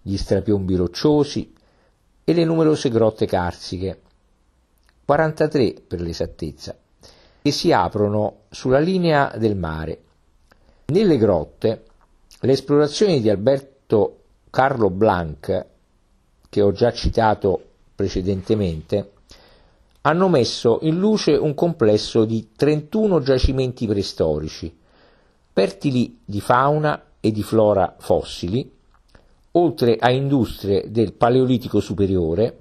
gli 0.00 0.16
strapiombi 0.16 0.74
rocciosi 0.74 1.52
e 2.24 2.32
le 2.32 2.44
numerose 2.46 2.88
grotte 2.88 3.26
carsiche, 3.26 4.00
43 5.04 5.74
per 5.86 6.00
l'esattezza, 6.00 6.74
che 7.42 7.50
si 7.50 7.70
aprono 7.70 8.44
sulla 8.48 8.78
linea 8.78 9.30
del 9.36 9.56
mare. 9.56 10.02
Nelle 10.86 11.18
grotte 11.18 11.82
le 12.40 12.52
esplorazioni 12.52 13.20
di 13.20 13.28
Alberto 13.28 14.18
Carlo 14.50 14.90
Blanc, 14.90 15.66
che 16.48 16.62
ho 16.62 16.70
già 16.72 16.92
citato 16.92 17.62
precedentemente, 17.94 19.12
hanno 20.02 20.28
messo 20.28 20.78
in 20.82 20.98
luce 20.98 21.32
un 21.32 21.54
complesso 21.54 22.24
di 22.24 22.50
31 22.54 23.20
giacimenti 23.20 23.86
preistorici, 23.86 24.74
fertili 25.52 26.20
di 26.24 26.40
fauna 26.40 27.02
e 27.18 27.32
di 27.32 27.42
flora 27.42 27.96
fossili, 27.98 28.70
oltre 29.52 29.96
a 29.96 30.10
industrie 30.10 30.90
del 30.90 31.14
Paleolitico 31.14 31.80
superiore, 31.80 32.58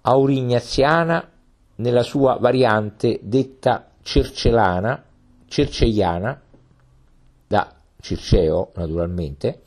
aurignaziana 0.00 1.30
nella 1.76 2.02
sua 2.02 2.38
variante 2.40 3.20
detta 3.22 3.90
cercelana, 4.00 5.04
cerceiana, 5.46 6.40
Circeo 8.02 8.72
naturalmente, 8.74 9.62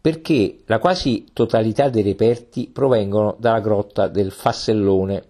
perché 0.00 0.58
la 0.66 0.78
quasi 0.78 1.26
totalità 1.32 1.88
dei 1.88 2.02
reperti 2.02 2.68
provengono 2.68 3.36
dalla 3.38 3.60
grotta 3.60 4.08
del 4.08 4.32
Fassellone 4.32 5.24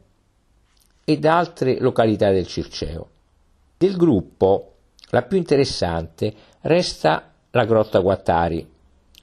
e 1.05 1.19
da 1.19 1.39
altre 1.39 1.79
località 1.79 2.31
del 2.31 2.47
Circeo. 2.47 3.09
Del 3.77 3.97
gruppo, 3.97 4.73
la 5.11 5.23
più 5.23 5.37
interessante 5.37 6.35
resta 6.63 7.33
la 7.51 7.65
grotta 7.65 8.01
Guattari, 8.01 8.69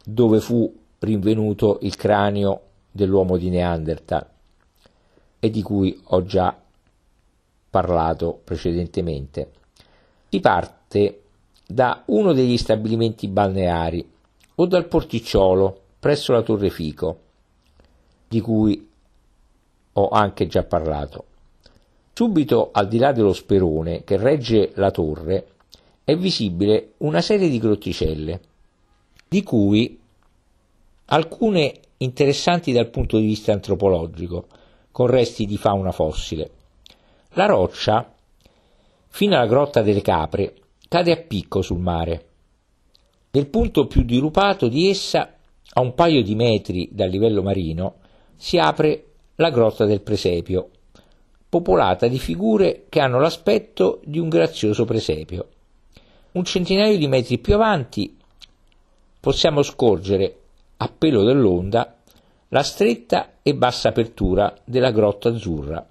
dove 0.04 0.40
fu 0.40 0.74
rinvenuto 1.00 1.80
il 1.82 1.96
cranio 1.96 2.62
dell'uomo 2.92 3.38
di 3.38 3.50
Neanderthal 3.50 4.28
e 5.40 5.50
di 5.50 5.62
cui 5.62 6.00
ho 6.06 6.24
già 6.24 6.58
parlato 7.70 8.40
precedentemente. 8.44 9.52
Si 10.30 10.40
parte 10.40 11.25
da 11.66 12.04
uno 12.08 12.34
degli 12.34 12.58
stabilimenti 12.58 13.28
balneari 13.28 14.08
o 14.56 14.66
dal 14.66 14.88
porticciolo 14.88 15.82
presso 16.00 16.32
la 16.34 16.42
Torre 16.42 16.70
Fico, 16.70 17.20
di 18.28 18.40
cui 18.42 18.90
ho 19.94 20.10
anche 20.10 20.48
già 20.48 20.64
parlato. 20.64 21.26
Subito 22.14 22.70
al 22.72 22.88
di 22.88 22.98
là 22.98 23.12
dello 23.12 23.34
sperone 23.34 24.04
che 24.04 24.18
regge 24.18 24.72
la 24.76 24.92
torre 24.92 25.48
è 26.04 26.16
visibile 26.16 26.94
una 26.98 27.22
serie 27.22 27.50
di 27.50 27.60
grotticelle, 27.60 28.40
di 29.28 29.44
cui 29.44 30.00
alcune 31.06 31.74
interessanti 31.98 32.72
dal 32.72 32.90
punto 32.90 33.18
di 33.18 33.26
vista 33.26 33.52
antropologico, 33.52 34.48
con 34.92 35.08
resti 35.08 35.46
di 35.46 35.58
fauna 35.58 35.92
fossile. 35.92 36.52
La 37.32 37.48
roccia, 37.48 38.14
fino 39.08 39.36
alla 39.36 39.48
grotta 39.48 39.82
delle 39.82 40.02
capre, 40.02 40.54
cade 40.96 41.12
a 41.12 41.18
picco 41.18 41.62
sul 41.62 41.80
mare. 41.80 42.26
Nel 43.32 43.48
punto 43.48 43.86
più 43.86 44.04
dirupato 44.04 44.70
di 44.70 44.90
essa, 44.90 45.36
a 45.74 45.82
un 45.82 45.94
paio 45.94 46.24
di 46.24 46.36
metri 46.36 46.88
dal 46.90 47.10
livello 47.10 47.44
marino, 47.44 47.96
si 48.38 48.58
apre 48.58 49.08
la 49.36 49.50
grotta 49.50 49.84
del 49.84 50.00
presepio, 50.00 50.70
popolata 51.50 52.08
di 52.08 52.18
figure 52.18 52.86
che 52.88 53.02
hanno 53.02 53.20
l'aspetto 53.20 54.00
di 54.06 54.20
un 54.20 54.30
grazioso 54.30 54.86
presepio. 54.86 55.50
Un 56.32 56.46
centinaio 56.46 56.98
di 56.98 57.10
metri 57.10 57.40
più 57.40 57.56
avanti 57.56 58.16
possiamo 59.20 59.64
scorgere, 59.64 60.38
a 60.78 60.90
pelo 60.98 61.24
dell'onda, 61.24 61.98
la 62.48 62.64
stretta 62.64 63.40
e 63.44 63.54
bassa 63.54 63.90
apertura 63.90 64.56
della 64.64 64.92
grotta 64.92 65.28
azzurra, 65.28 65.86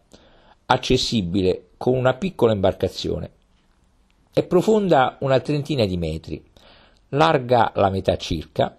accessibile 0.65 1.73
con 1.77 1.95
una 1.95 2.15
piccola 2.15 2.55
imbarcazione. 2.55 3.34
È 4.37 4.43
profonda 4.43 5.17
una 5.21 5.39
trentina 5.39 5.85
di 5.85 5.97
metri, 5.97 6.45
larga 7.11 7.71
la 7.77 7.89
metà 7.89 8.17
circa, 8.17 8.77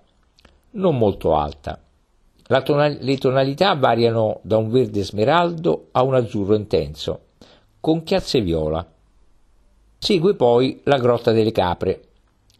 non 0.71 0.97
molto 0.97 1.33
alta. 1.33 1.81
Tonal- 2.61 2.97
le 2.99 3.17
tonalità 3.17 3.73
variano 3.75 4.41
da 4.41 4.57
un 4.57 4.69
verde 4.69 5.01
smeraldo 5.01 5.87
a 5.93 6.03
un 6.03 6.13
azzurro 6.13 6.55
intenso, 6.55 7.27
con 7.79 8.03
chiazze 8.03 8.41
viola. 8.41 8.85
Segue 9.97 10.35
poi 10.35 10.81
la 10.83 10.97
Grotta 10.97 11.31
delle 11.31 11.53
Capre, 11.53 12.01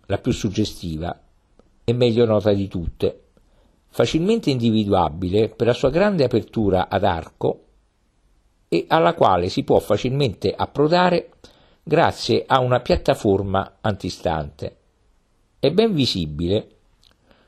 la 0.06 0.18
più 0.18 0.32
suggestiva 0.32 1.20
e 1.84 1.92
meglio 1.92 2.24
nota 2.24 2.54
di 2.54 2.70
tutte, 2.70 3.24
facilmente 3.90 4.52
individuabile 4.52 5.50
per 5.50 5.68
la 5.68 5.74
sua 5.74 5.90
grande 5.90 6.24
apertura 6.24 6.88
ad 6.88 7.04
arco 7.04 7.64
e 8.70 8.86
alla 8.88 9.14
quale 9.16 9.50
si 9.50 9.66
può 9.66 9.80
facilmente 9.80 10.54
approdare 10.56 11.32
grazie 11.88 12.46
a 12.48 12.62
una 12.62 12.80
piattaforma 12.80 13.78
antistante. 13.82 14.78
È 15.60 15.70
ben 15.70 15.94
visibile 15.94 16.70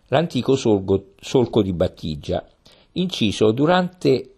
l'antico 0.09 0.55
solco, 0.55 1.13
solco 1.19 1.63
di 1.63 1.73
battigia, 1.73 2.47
inciso 2.93 3.51
durante 3.51 4.35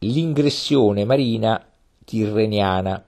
l'ingressione 0.00 1.06
marina 1.06 1.66
tirreniana, 2.04 3.02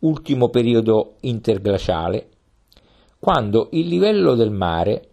ultimo 0.00 0.48
periodo 0.48 1.14
interglaciale, 1.20 2.30
quando 3.20 3.68
il 3.70 3.86
livello 3.86 4.34
del 4.34 4.50
mare 4.50 5.10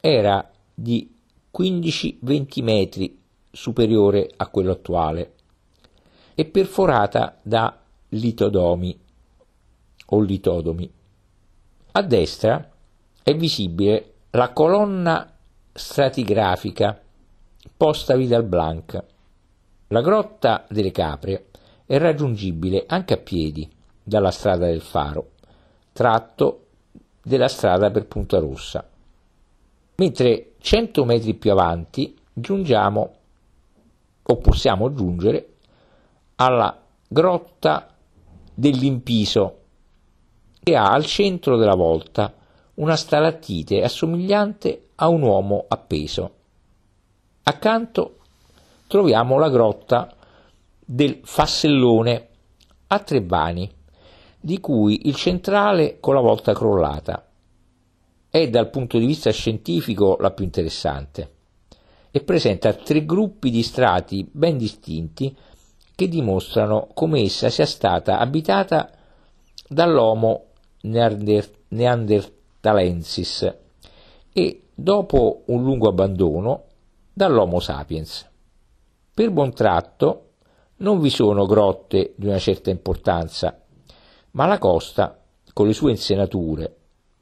era 0.00 0.50
di 0.74 1.14
15-20 1.56 2.62
metri 2.64 3.20
superiore 3.52 4.28
a 4.36 4.48
quello 4.48 4.72
attuale 4.72 5.34
e 6.34 6.44
perforata 6.44 7.38
da 7.40 7.78
litodomi 8.08 9.02
o 10.14 10.20
litodomi. 10.20 10.90
A 11.92 12.02
destra 12.02 12.70
è 13.22 13.34
visibile 13.34 14.12
la 14.30 14.52
colonna 14.52 15.32
stratigrafica 15.72 17.00
posta 17.76 18.14
Vidal 18.16 18.44
Blanc. 18.44 19.04
La 19.88 20.00
grotta 20.00 20.66
delle 20.68 20.90
Capre 20.90 21.46
è 21.84 21.98
raggiungibile 21.98 22.84
anche 22.86 23.14
a 23.14 23.18
piedi 23.18 23.68
dalla 24.02 24.30
strada 24.30 24.66
del 24.66 24.80
Faro, 24.80 25.30
tratto 25.92 26.66
della 27.22 27.48
strada 27.48 27.90
per 27.90 28.06
Punta 28.06 28.38
Rossa. 28.38 28.88
Mentre 29.96 30.52
100 30.58 31.04
metri 31.04 31.34
più 31.34 31.50
avanti 31.50 32.16
giungiamo 32.32 33.14
o 34.22 34.36
possiamo 34.38 34.92
giungere 34.92 35.54
alla 36.36 36.82
grotta 37.08 37.94
dell'Impiso 38.54 39.63
che 40.64 40.76
ha 40.76 40.90
al 40.90 41.04
centro 41.04 41.58
della 41.58 41.74
volta 41.74 42.32
una 42.76 42.96
stalattite 42.96 43.82
assomigliante 43.82 44.88
a 44.96 45.08
un 45.08 45.22
uomo 45.22 45.66
appeso. 45.68 46.30
Accanto 47.44 48.16
troviamo 48.86 49.38
la 49.38 49.50
grotta 49.50 50.12
del 50.84 51.20
Fassellone 51.22 52.28
a 52.88 52.98
tre 53.00 53.20
vani, 53.20 53.70
di 54.40 54.58
cui 54.58 55.06
il 55.06 55.14
centrale 55.14 56.00
con 56.00 56.14
la 56.14 56.20
volta 56.20 56.54
crollata. 56.54 57.28
È 58.30 58.48
dal 58.48 58.70
punto 58.70 58.98
di 58.98 59.06
vista 59.06 59.30
scientifico 59.30 60.16
la 60.18 60.30
più 60.30 60.44
interessante 60.44 61.32
e 62.10 62.20
presenta 62.22 62.72
tre 62.72 63.04
gruppi 63.04 63.50
di 63.50 63.62
strati 63.62 64.26
ben 64.30 64.56
distinti 64.56 65.36
che 65.94 66.08
dimostrano 66.08 66.88
come 66.94 67.20
essa 67.20 67.50
sia 67.50 67.66
stata 67.66 68.18
abitata 68.18 68.90
dall'Homo 69.68 70.46
neanderthalensis 70.84 73.56
e, 74.32 74.62
dopo 74.74 75.42
un 75.46 75.62
lungo 75.62 75.88
abbandono, 75.88 76.64
dall'Homo 77.12 77.60
sapiens. 77.60 78.28
Per 79.14 79.30
buon 79.30 79.52
tratto 79.52 80.30
non 80.78 80.98
vi 81.00 81.10
sono 81.10 81.46
grotte 81.46 82.14
di 82.16 82.26
una 82.26 82.38
certa 82.38 82.70
importanza, 82.70 83.60
ma 84.32 84.46
la 84.46 84.58
costa, 84.58 85.20
con 85.52 85.68
le 85.68 85.72
sue 85.72 85.92
insenature, 85.92 86.76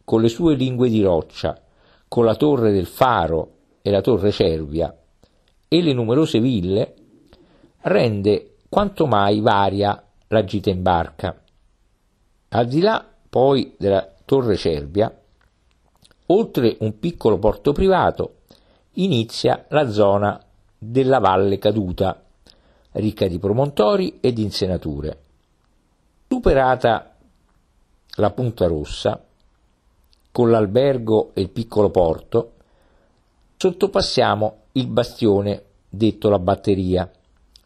con 0.04 0.22
le 0.22 0.28
sue 0.28 0.54
lingue 0.54 0.88
di 0.88 1.02
roccia, 1.02 1.60
con 2.08 2.24
la 2.24 2.34
torre 2.34 2.72
del 2.72 2.86
faro 2.86 3.56
e 3.82 3.90
la 3.90 4.00
torre 4.00 4.30
Cervia 4.30 4.96
e 5.68 5.82
le 5.82 5.92
numerose 5.92 6.40
ville, 6.40 6.94
rende 7.80 8.56
quanto 8.68 9.06
mai 9.06 9.40
varia 9.40 10.02
la 10.28 10.44
gita 10.44 10.70
in 10.70 10.82
barca. 10.82 11.38
Al 12.48 12.66
di 12.66 12.80
là 12.80 13.11
poi 13.32 13.74
della 13.78 14.06
torre 14.26 14.56
Cervia, 14.58 15.10
Oltre 16.32 16.76
un 16.80 16.98
piccolo 16.98 17.38
porto 17.38 17.72
privato 17.72 18.36
inizia 18.92 19.66
la 19.68 19.90
zona 19.90 20.40
della 20.78 21.18
Valle 21.18 21.58
Caduta, 21.58 22.22
ricca 22.92 23.26
di 23.26 23.38
promontori 23.38 24.18
e 24.20 24.32
di 24.32 24.42
insenature. 24.42 25.18
Superata 26.28 27.14
la 28.16 28.30
Punta 28.30 28.66
Rossa, 28.66 29.22
con 30.30 30.50
l'albergo 30.50 31.32
e 31.34 31.42
il 31.42 31.50
piccolo 31.50 31.90
porto, 31.90 32.52
sottopassiamo 33.58 34.56
il 34.72 34.86
bastione 34.86 35.62
detto 35.88 36.30
la 36.30 36.38
batteria, 36.38 37.10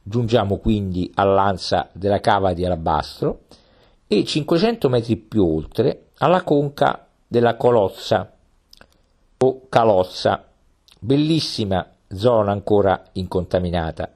giungiamo 0.03 0.57
quindi 0.57 1.09
all'ansa 1.15 1.89
della 1.93 2.19
cava 2.19 2.53
di 2.53 2.65
Alabastro 2.65 3.43
e 4.09 4.25
500 4.25 4.89
metri 4.89 5.17
più 5.17 5.45
oltre 5.45 6.11
alla 6.19 6.43
conca 6.43 7.09
della 7.27 7.57
Colozza, 7.57 8.33
o 9.39 9.69
Calozza, 9.69 10.49
bellissima 10.99 11.91
zona 12.09 12.53
ancora 12.53 13.03
incontaminata. 13.13 14.11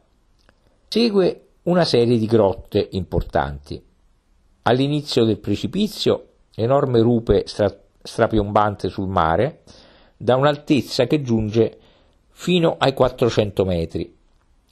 Segue 0.88 1.46
una 1.64 1.84
serie 1.84 2.18
di 2.18 2.26
grotte 2.26 2.88
importanti. 2.92 3.82
All'inizio 4.62 5.24
del 5.24 5.38
precipizio, 5.38 6.28
enorme 6.54 7.00
rupe 7.00 7.44
stra- 7.46 7.76
strapiombante 8.02 8.88
sul 8.88 9.08
mare, 9.08 9.62
da 10.16 10.36
un'altezza 10.36 11.06
che 11.06 11.22
giunge 11.22 11.78
fino 12.28 12.76
ai 12.78 12.94
400 12.94 13.64
metri. 13.64 14.16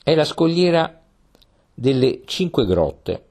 È 0.03 0.15
la 0.15 0.25
scogliera 0.25 1.03
delle 1.75 2.23
cinque 2.25 2.65
grotte, 2.65 3.28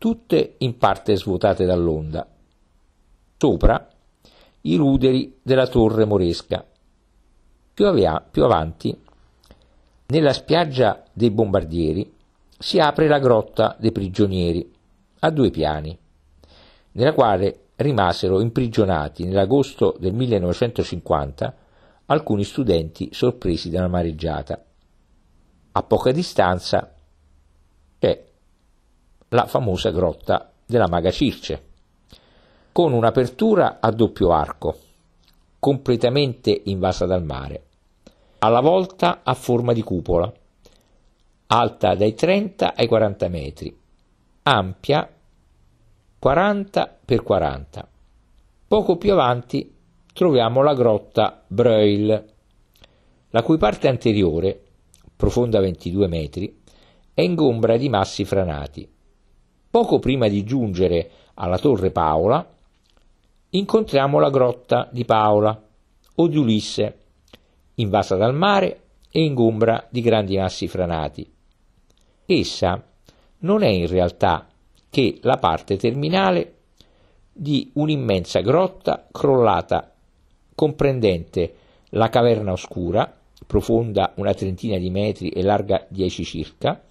tutte 0.00 0.54
in 0.56 0.78
parte 0.78 1.14
svuotate 1.14 1.66
dall'onda. 1.66 2.26
Sopra 3.36 3.86
i 4.62 4.76
ruderi 4.76 5.40
della 5.42 5.66
torre 5.66 6.06
moresca. 6.06 6.64
Più, 7.74 7.84
avia, 7.84 8.18
più 8.18 8.42
avanti, 8.42 8.98
nella 10.06 10.32
spiaggia 10.32 11.04
dei 11.12 11.30
bombardieri, 11.30 12.10
si 12.58 12.78
apre 12.78 13.08
la 13.08 13.18
grotta 13.18 13.76
dei 13.78 13.92
prigionieri, 13.92 14.72
a 15.18 15.30
due 15.30 15.50
piani, 15.50 15.96
nella 16.92 17.12
quale 17.12 17.66
rimasero 17.76 18.40
imprigionati 18.40 19.24
nell'agosto 19.24 19.94
del 20.00 20.14
1950 20.14 21.54
alcuni 22.06 22.44
studenti 22.44 23.10
sorpresi 23.12 23.68
da 23.68 23.80
una 23.80 23.88
mareggiata. 23.88 24.64
A 25.72 25.82
poca 25.82 26.10
distanza 26.10 26.94
la 29.30 29.46
famosa 29.46 29.90
grotta 29.90 30.52
della 30.66 30.88
Maga 30.88 31.10
Circe 31.10 31.68
con 32.72 32.92
un'apertura 32.92 33.78
a 33.80 33.90
doppio 33.90 34.32
arco, 34.32 34.78
completamente 35.58 36.62
invasa 36.66 37.04
dal 37.04 37.24
mare, 37.24 37.64
alla 38.38 38.60
volta 38.60 39.20
a 39.22 39.34
forma 39.34 39.72
di 39.72 39.82
cupola, 39.82 40.32
alta 41.48 41.94
dai 41.94 42.14
30 42.14 42.74
ai 42.74 42.86
40 42.86 43.28
metri, 43.28 43.76
ampia 44.44 45.08
40 46.18 46.98
x 47.04 47.22
40. 47.22 47.88
Poco 48.68 48.96
più 48.96 49.12
avanti 49.12 49.74
troviamo 50.12 50.62
la 50.62 50.74
grotta 50.74 51.42
Breuil, 51.46 52.24
la 53.30 53.42
cui 53.42 53.58
parte 53.58 53.88
anteriore, 53.88 54.62
profonda 55.16 55.60
22 55.60 56.06
metri, 56.06 56.60
è 57.12 57.20
ingombra 57.20 57.76
di 57.76 57.88
massi 57.88 58.24
franati. 58.24 58.88
Poco 59.70 60.00
prima 60.00 60.26
di 60.26 60.42
giungere 60.42 61.10
alla 61.34 61.56
Torre 61.56 61.92
Paola, 61.92 62.44
incontriamo 63.50 64.18
la 64.18 64.28
grotta 64.28 64.88
di 64.90 65.04
Paola 65.04 65.62
o 66.16 66.26
di 66.26 66.36
Ulisse, 66.36 66.98
invasa 67.74 68.16
dal 68.16 68.34
mare 68.34 68.80
e 69.12 69.22
ingombra 69.22 69.86
di 69.88 70.00
grandi 70.00 70.36
massi 70.36 70.66
franati. 70.66 71.32
Essa 72.26 72.84
non 73.38 73.62
è 73.62 73.68
in 73.68 73.86
realtà 73.86 74.48
che 74.90 75.18
la 75.22 75.36
parte 75.36 75.76
terminale 75.76 76.54
di 77.32 77.70
un'immensa 77.74 78.40
grotta 78.40 79.06
crollata 79.10 79.94
comprendente 80.52 81.54
la 81.90 82.08
caverna 82.08 82.50
oscura, 82.50 83.18
profonda 83.46 84.14
una 84.16 84.34
trentina 84.34 84.78
di 84.78 84.90
metri 84.90 85.28
e 85.28 85.42
larga 85.42 85.86
dieci 85.88 86.24
circa, 86.24 86.82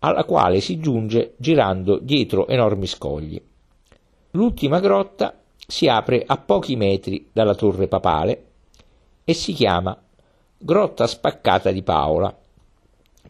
alla 0.00 0.24
quale 0.24 0.60
si 0.60 0.78
giunge 0.78 1.34
girando 1.36 1.98
dietro 1.98 2.46
enormi 2.48 2.86
scogli. 2.86 3.40
L'ultima 4.32 4.80
grotta 4.80 5.40
si 5.66 5.88
apre 5.88 6.22
a 6.26 6.36
pochi 6.36 6.76
metri 6.76 7.28
dalla 7.32 7.54
torre 7.54 7.88
papale 7.88 8.44
e 9.24 9.34
si 9.34 9.52
chiama 9.52 9.98
Grotta 10.58 11.06
Spaccata 11.06 11.70
di 11.70 11.82
Paola, 11.82 12.34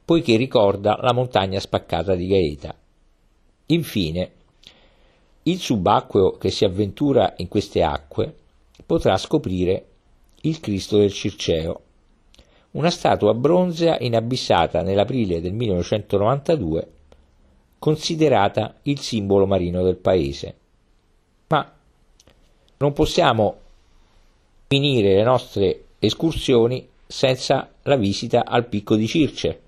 poiché 0.05 0.37
ricorda 0.37 0.99
la 1.01 1.13
montagna 1.13 1.59
spaccata 1.59 2.15
di 2.15 2.27
Gaeta. 2.27 2.77
Infine, 3.67 4.31
il 5.45 5.59
subacqueo 5.59 6.33
che 6.33 6.51
si 6.51 6.65
avventura 6.65 7.35
in 7.39 7.49
queste 7.49 7.83
acque 7.83 8.35
potrà 8.85 9.17
scoprire 9.17 9.87
il 10.43 10.61
Cristo 10.61 10.99
del 10.99 11.13
Circeo, 11.13 11.81
una 12.77 12.91
statua 12.91 13.33
bronzea 13.33 13.97
inabissata 14.01 14.83
nell'aprile 14.83 15.41
del 15.41 15.55
1992, 15.55 16.91
considerata 17.79 18.77
il 18.83 19.01
simbolo 19.01 19.47
marino 19.47 19.83
del 19.83 19.97
paese. 19.97 20.55
Ma 21.49 21.73
non 22.77 22.93
possiamo 22.93 23.57
finire 24.67 25.15
le 25.15 25.23
nostre 25.23 25.85
escursioni 25.99 26.87
senza 27.07 27.71
la 27.83 27.97
visita 27.97 28.45
al 28.45 28.67
picco 28.67 28.95
di 28.95 29.07
Circe, 29.07 29.61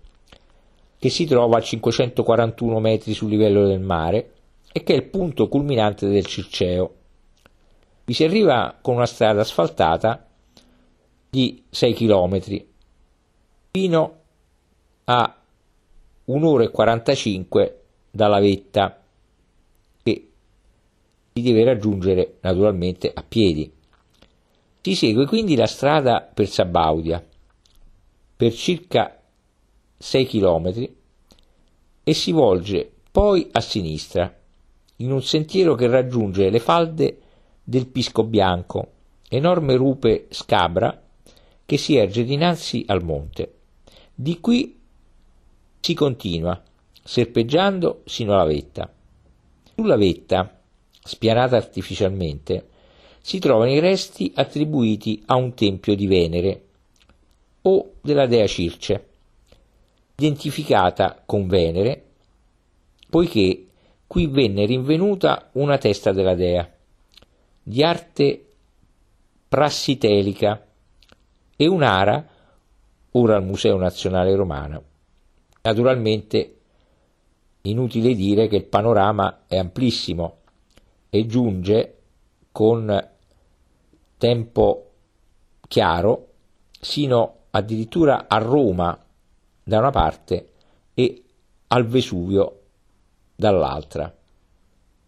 che 0.98 1.08
si 1.08 1.24
trova 1.24 1.58
a 1.58 1.62
541 1.62 2.78
metri 2.78 3.14
sul 3.14 3.30
livello 3.30 3.66
del 3.66 3.80
mare 3.80 4.32
e 4.70 4.82
che 4.82 4.92
è 4.92 4.96
il 4.96 5.04
punto 5.04 5.48
culminante 5.48 6.08
del 6.08 6.26
Circeo. 6.26 6.94
Vi 8.04 8.12
si 8.12 8.24
arriva 8.24 8.76
con 8.78 8.96
una 8.96 9.06
strada 9.06 9.40
asfaltata 9.40 10.26
di 11.30 11.62
6 11.70 11.94
km 11.94 12.66
fino 13.70 14.16
a 15.04 15.36
un'ora 16.24 16.64
e 16.64 16.70
45 16.70 17.82
dalla 18.10 18.40
vetta 18.40 19.00
che 20.02 20.28
si 21.32 21.42
deve 21.42 21.64
raggiungere 21.64 22.36
naturalmente 22.40 23.10
a 23.12 23.22
piedi. 23.22 23.72
Si 24.80 24.94
segue 24.94 25.26
quindi 25.26 25.54
la 25.54 25.66
strada 25.66 26.20
per 26.22 26.48
Sabaudia 26.48 27.22
per 28.36 28.54
circa 28.54 29.20
6 29.98 30.26
km 30.26 30.88
e 32.04 32.14
si 32.14 32.32
volge 32.32 32.90
poi 33.10 33.48
a 33.52 33.60
sinistra 33.60 34.34
in 34.96 35.12
un 35.12 35.22
sentiero 35.22 35.74
che 35.74 35.88
raggiunge 35.88 36.48
le 36.48 36.60
falde 36.60 37.20
del 37.62 37.86
Pisco 37.86 38.24
Bianco, 38.24 38.92
enorme 39.28 39.76
rupe 39.76 40.26
scabra 40.30 41.02
che 41.66 41.76
si 41.76 41.96
erge 41.96 42.24
dinanzi 42.24 42.84
al 42.86 43.02
monte. 43.02 43.57
Di 44.20 44.40
qui 44.40 44.76
si 45.78 45.94
continua, 45.94 46.60
serpeggiando 47.04 48.02
sino 48.04 48.34
alla 48.34 48.46
vetta. 48.46 48.92
Sulla 49.76 49.94
vetta, 49.94 50.60
spianata 51.00 51.54
artificialmente, 51.54 52.68
si 53.20 53.38
trovano 53.38 53.70
i 53.70 53.78
resti 53.78 54.32
attribuiti 54.34 55.22
a 55.26 55.36
un 55.36 55.54
tempio 55.54 55.94
di 55.94 56.08
Venere 56.08 56.64
o 57.62 57.92
della 58.00 58.26
dea 58.26 58.48
Circe, 58.48 59.06
identificata 60.16 61.22
con 61.24 61.46
Venere, 61.46 62.04
poiché 63.08 63.66
qui 64.04 64.26
venne 64.26 64.66
rinvenuta 64.66 65.48
una 65.52 65.78
testa 65.78 66.10
della 66.10 66.34
dea, 66.34 66.68
di 67.62 67.84
arte 67.84 68.46
prassitelica, 69.46 70.66
e 71.54 71.68
un'ara 71.68 72.28
ora 73.12 73.36
al 73.36 73.44
Museo 73.44 73.76
Nazionale 73.76 74.34
Romano. 74.34 74.82
Naturalmente 75.62 76.56
inutile 77.62 78.14
dire 78.14 78.48
che 78.48 78.56
il 78.56 78.64
panorama 78.64 79.44
è 79.46 79.58
amplissimo 79.58 80.38
e 81.10 81.26
giunge 81.26 81.96
con 82.52 83.08
tempo 84.16 84.90
chiaro 85.66 86.26
sino 86.80 87.34
addirittura 87.50 88.26
a 88.28 88.38
Roma 88.38 88.98
da 89.62 89.78
una 89.78 89.90
parte 89.90 90.52
e 90.94 91.24
al 91.68 91.86
Vesuvio 91.86 92.60
dall'altra. 93.34 94.17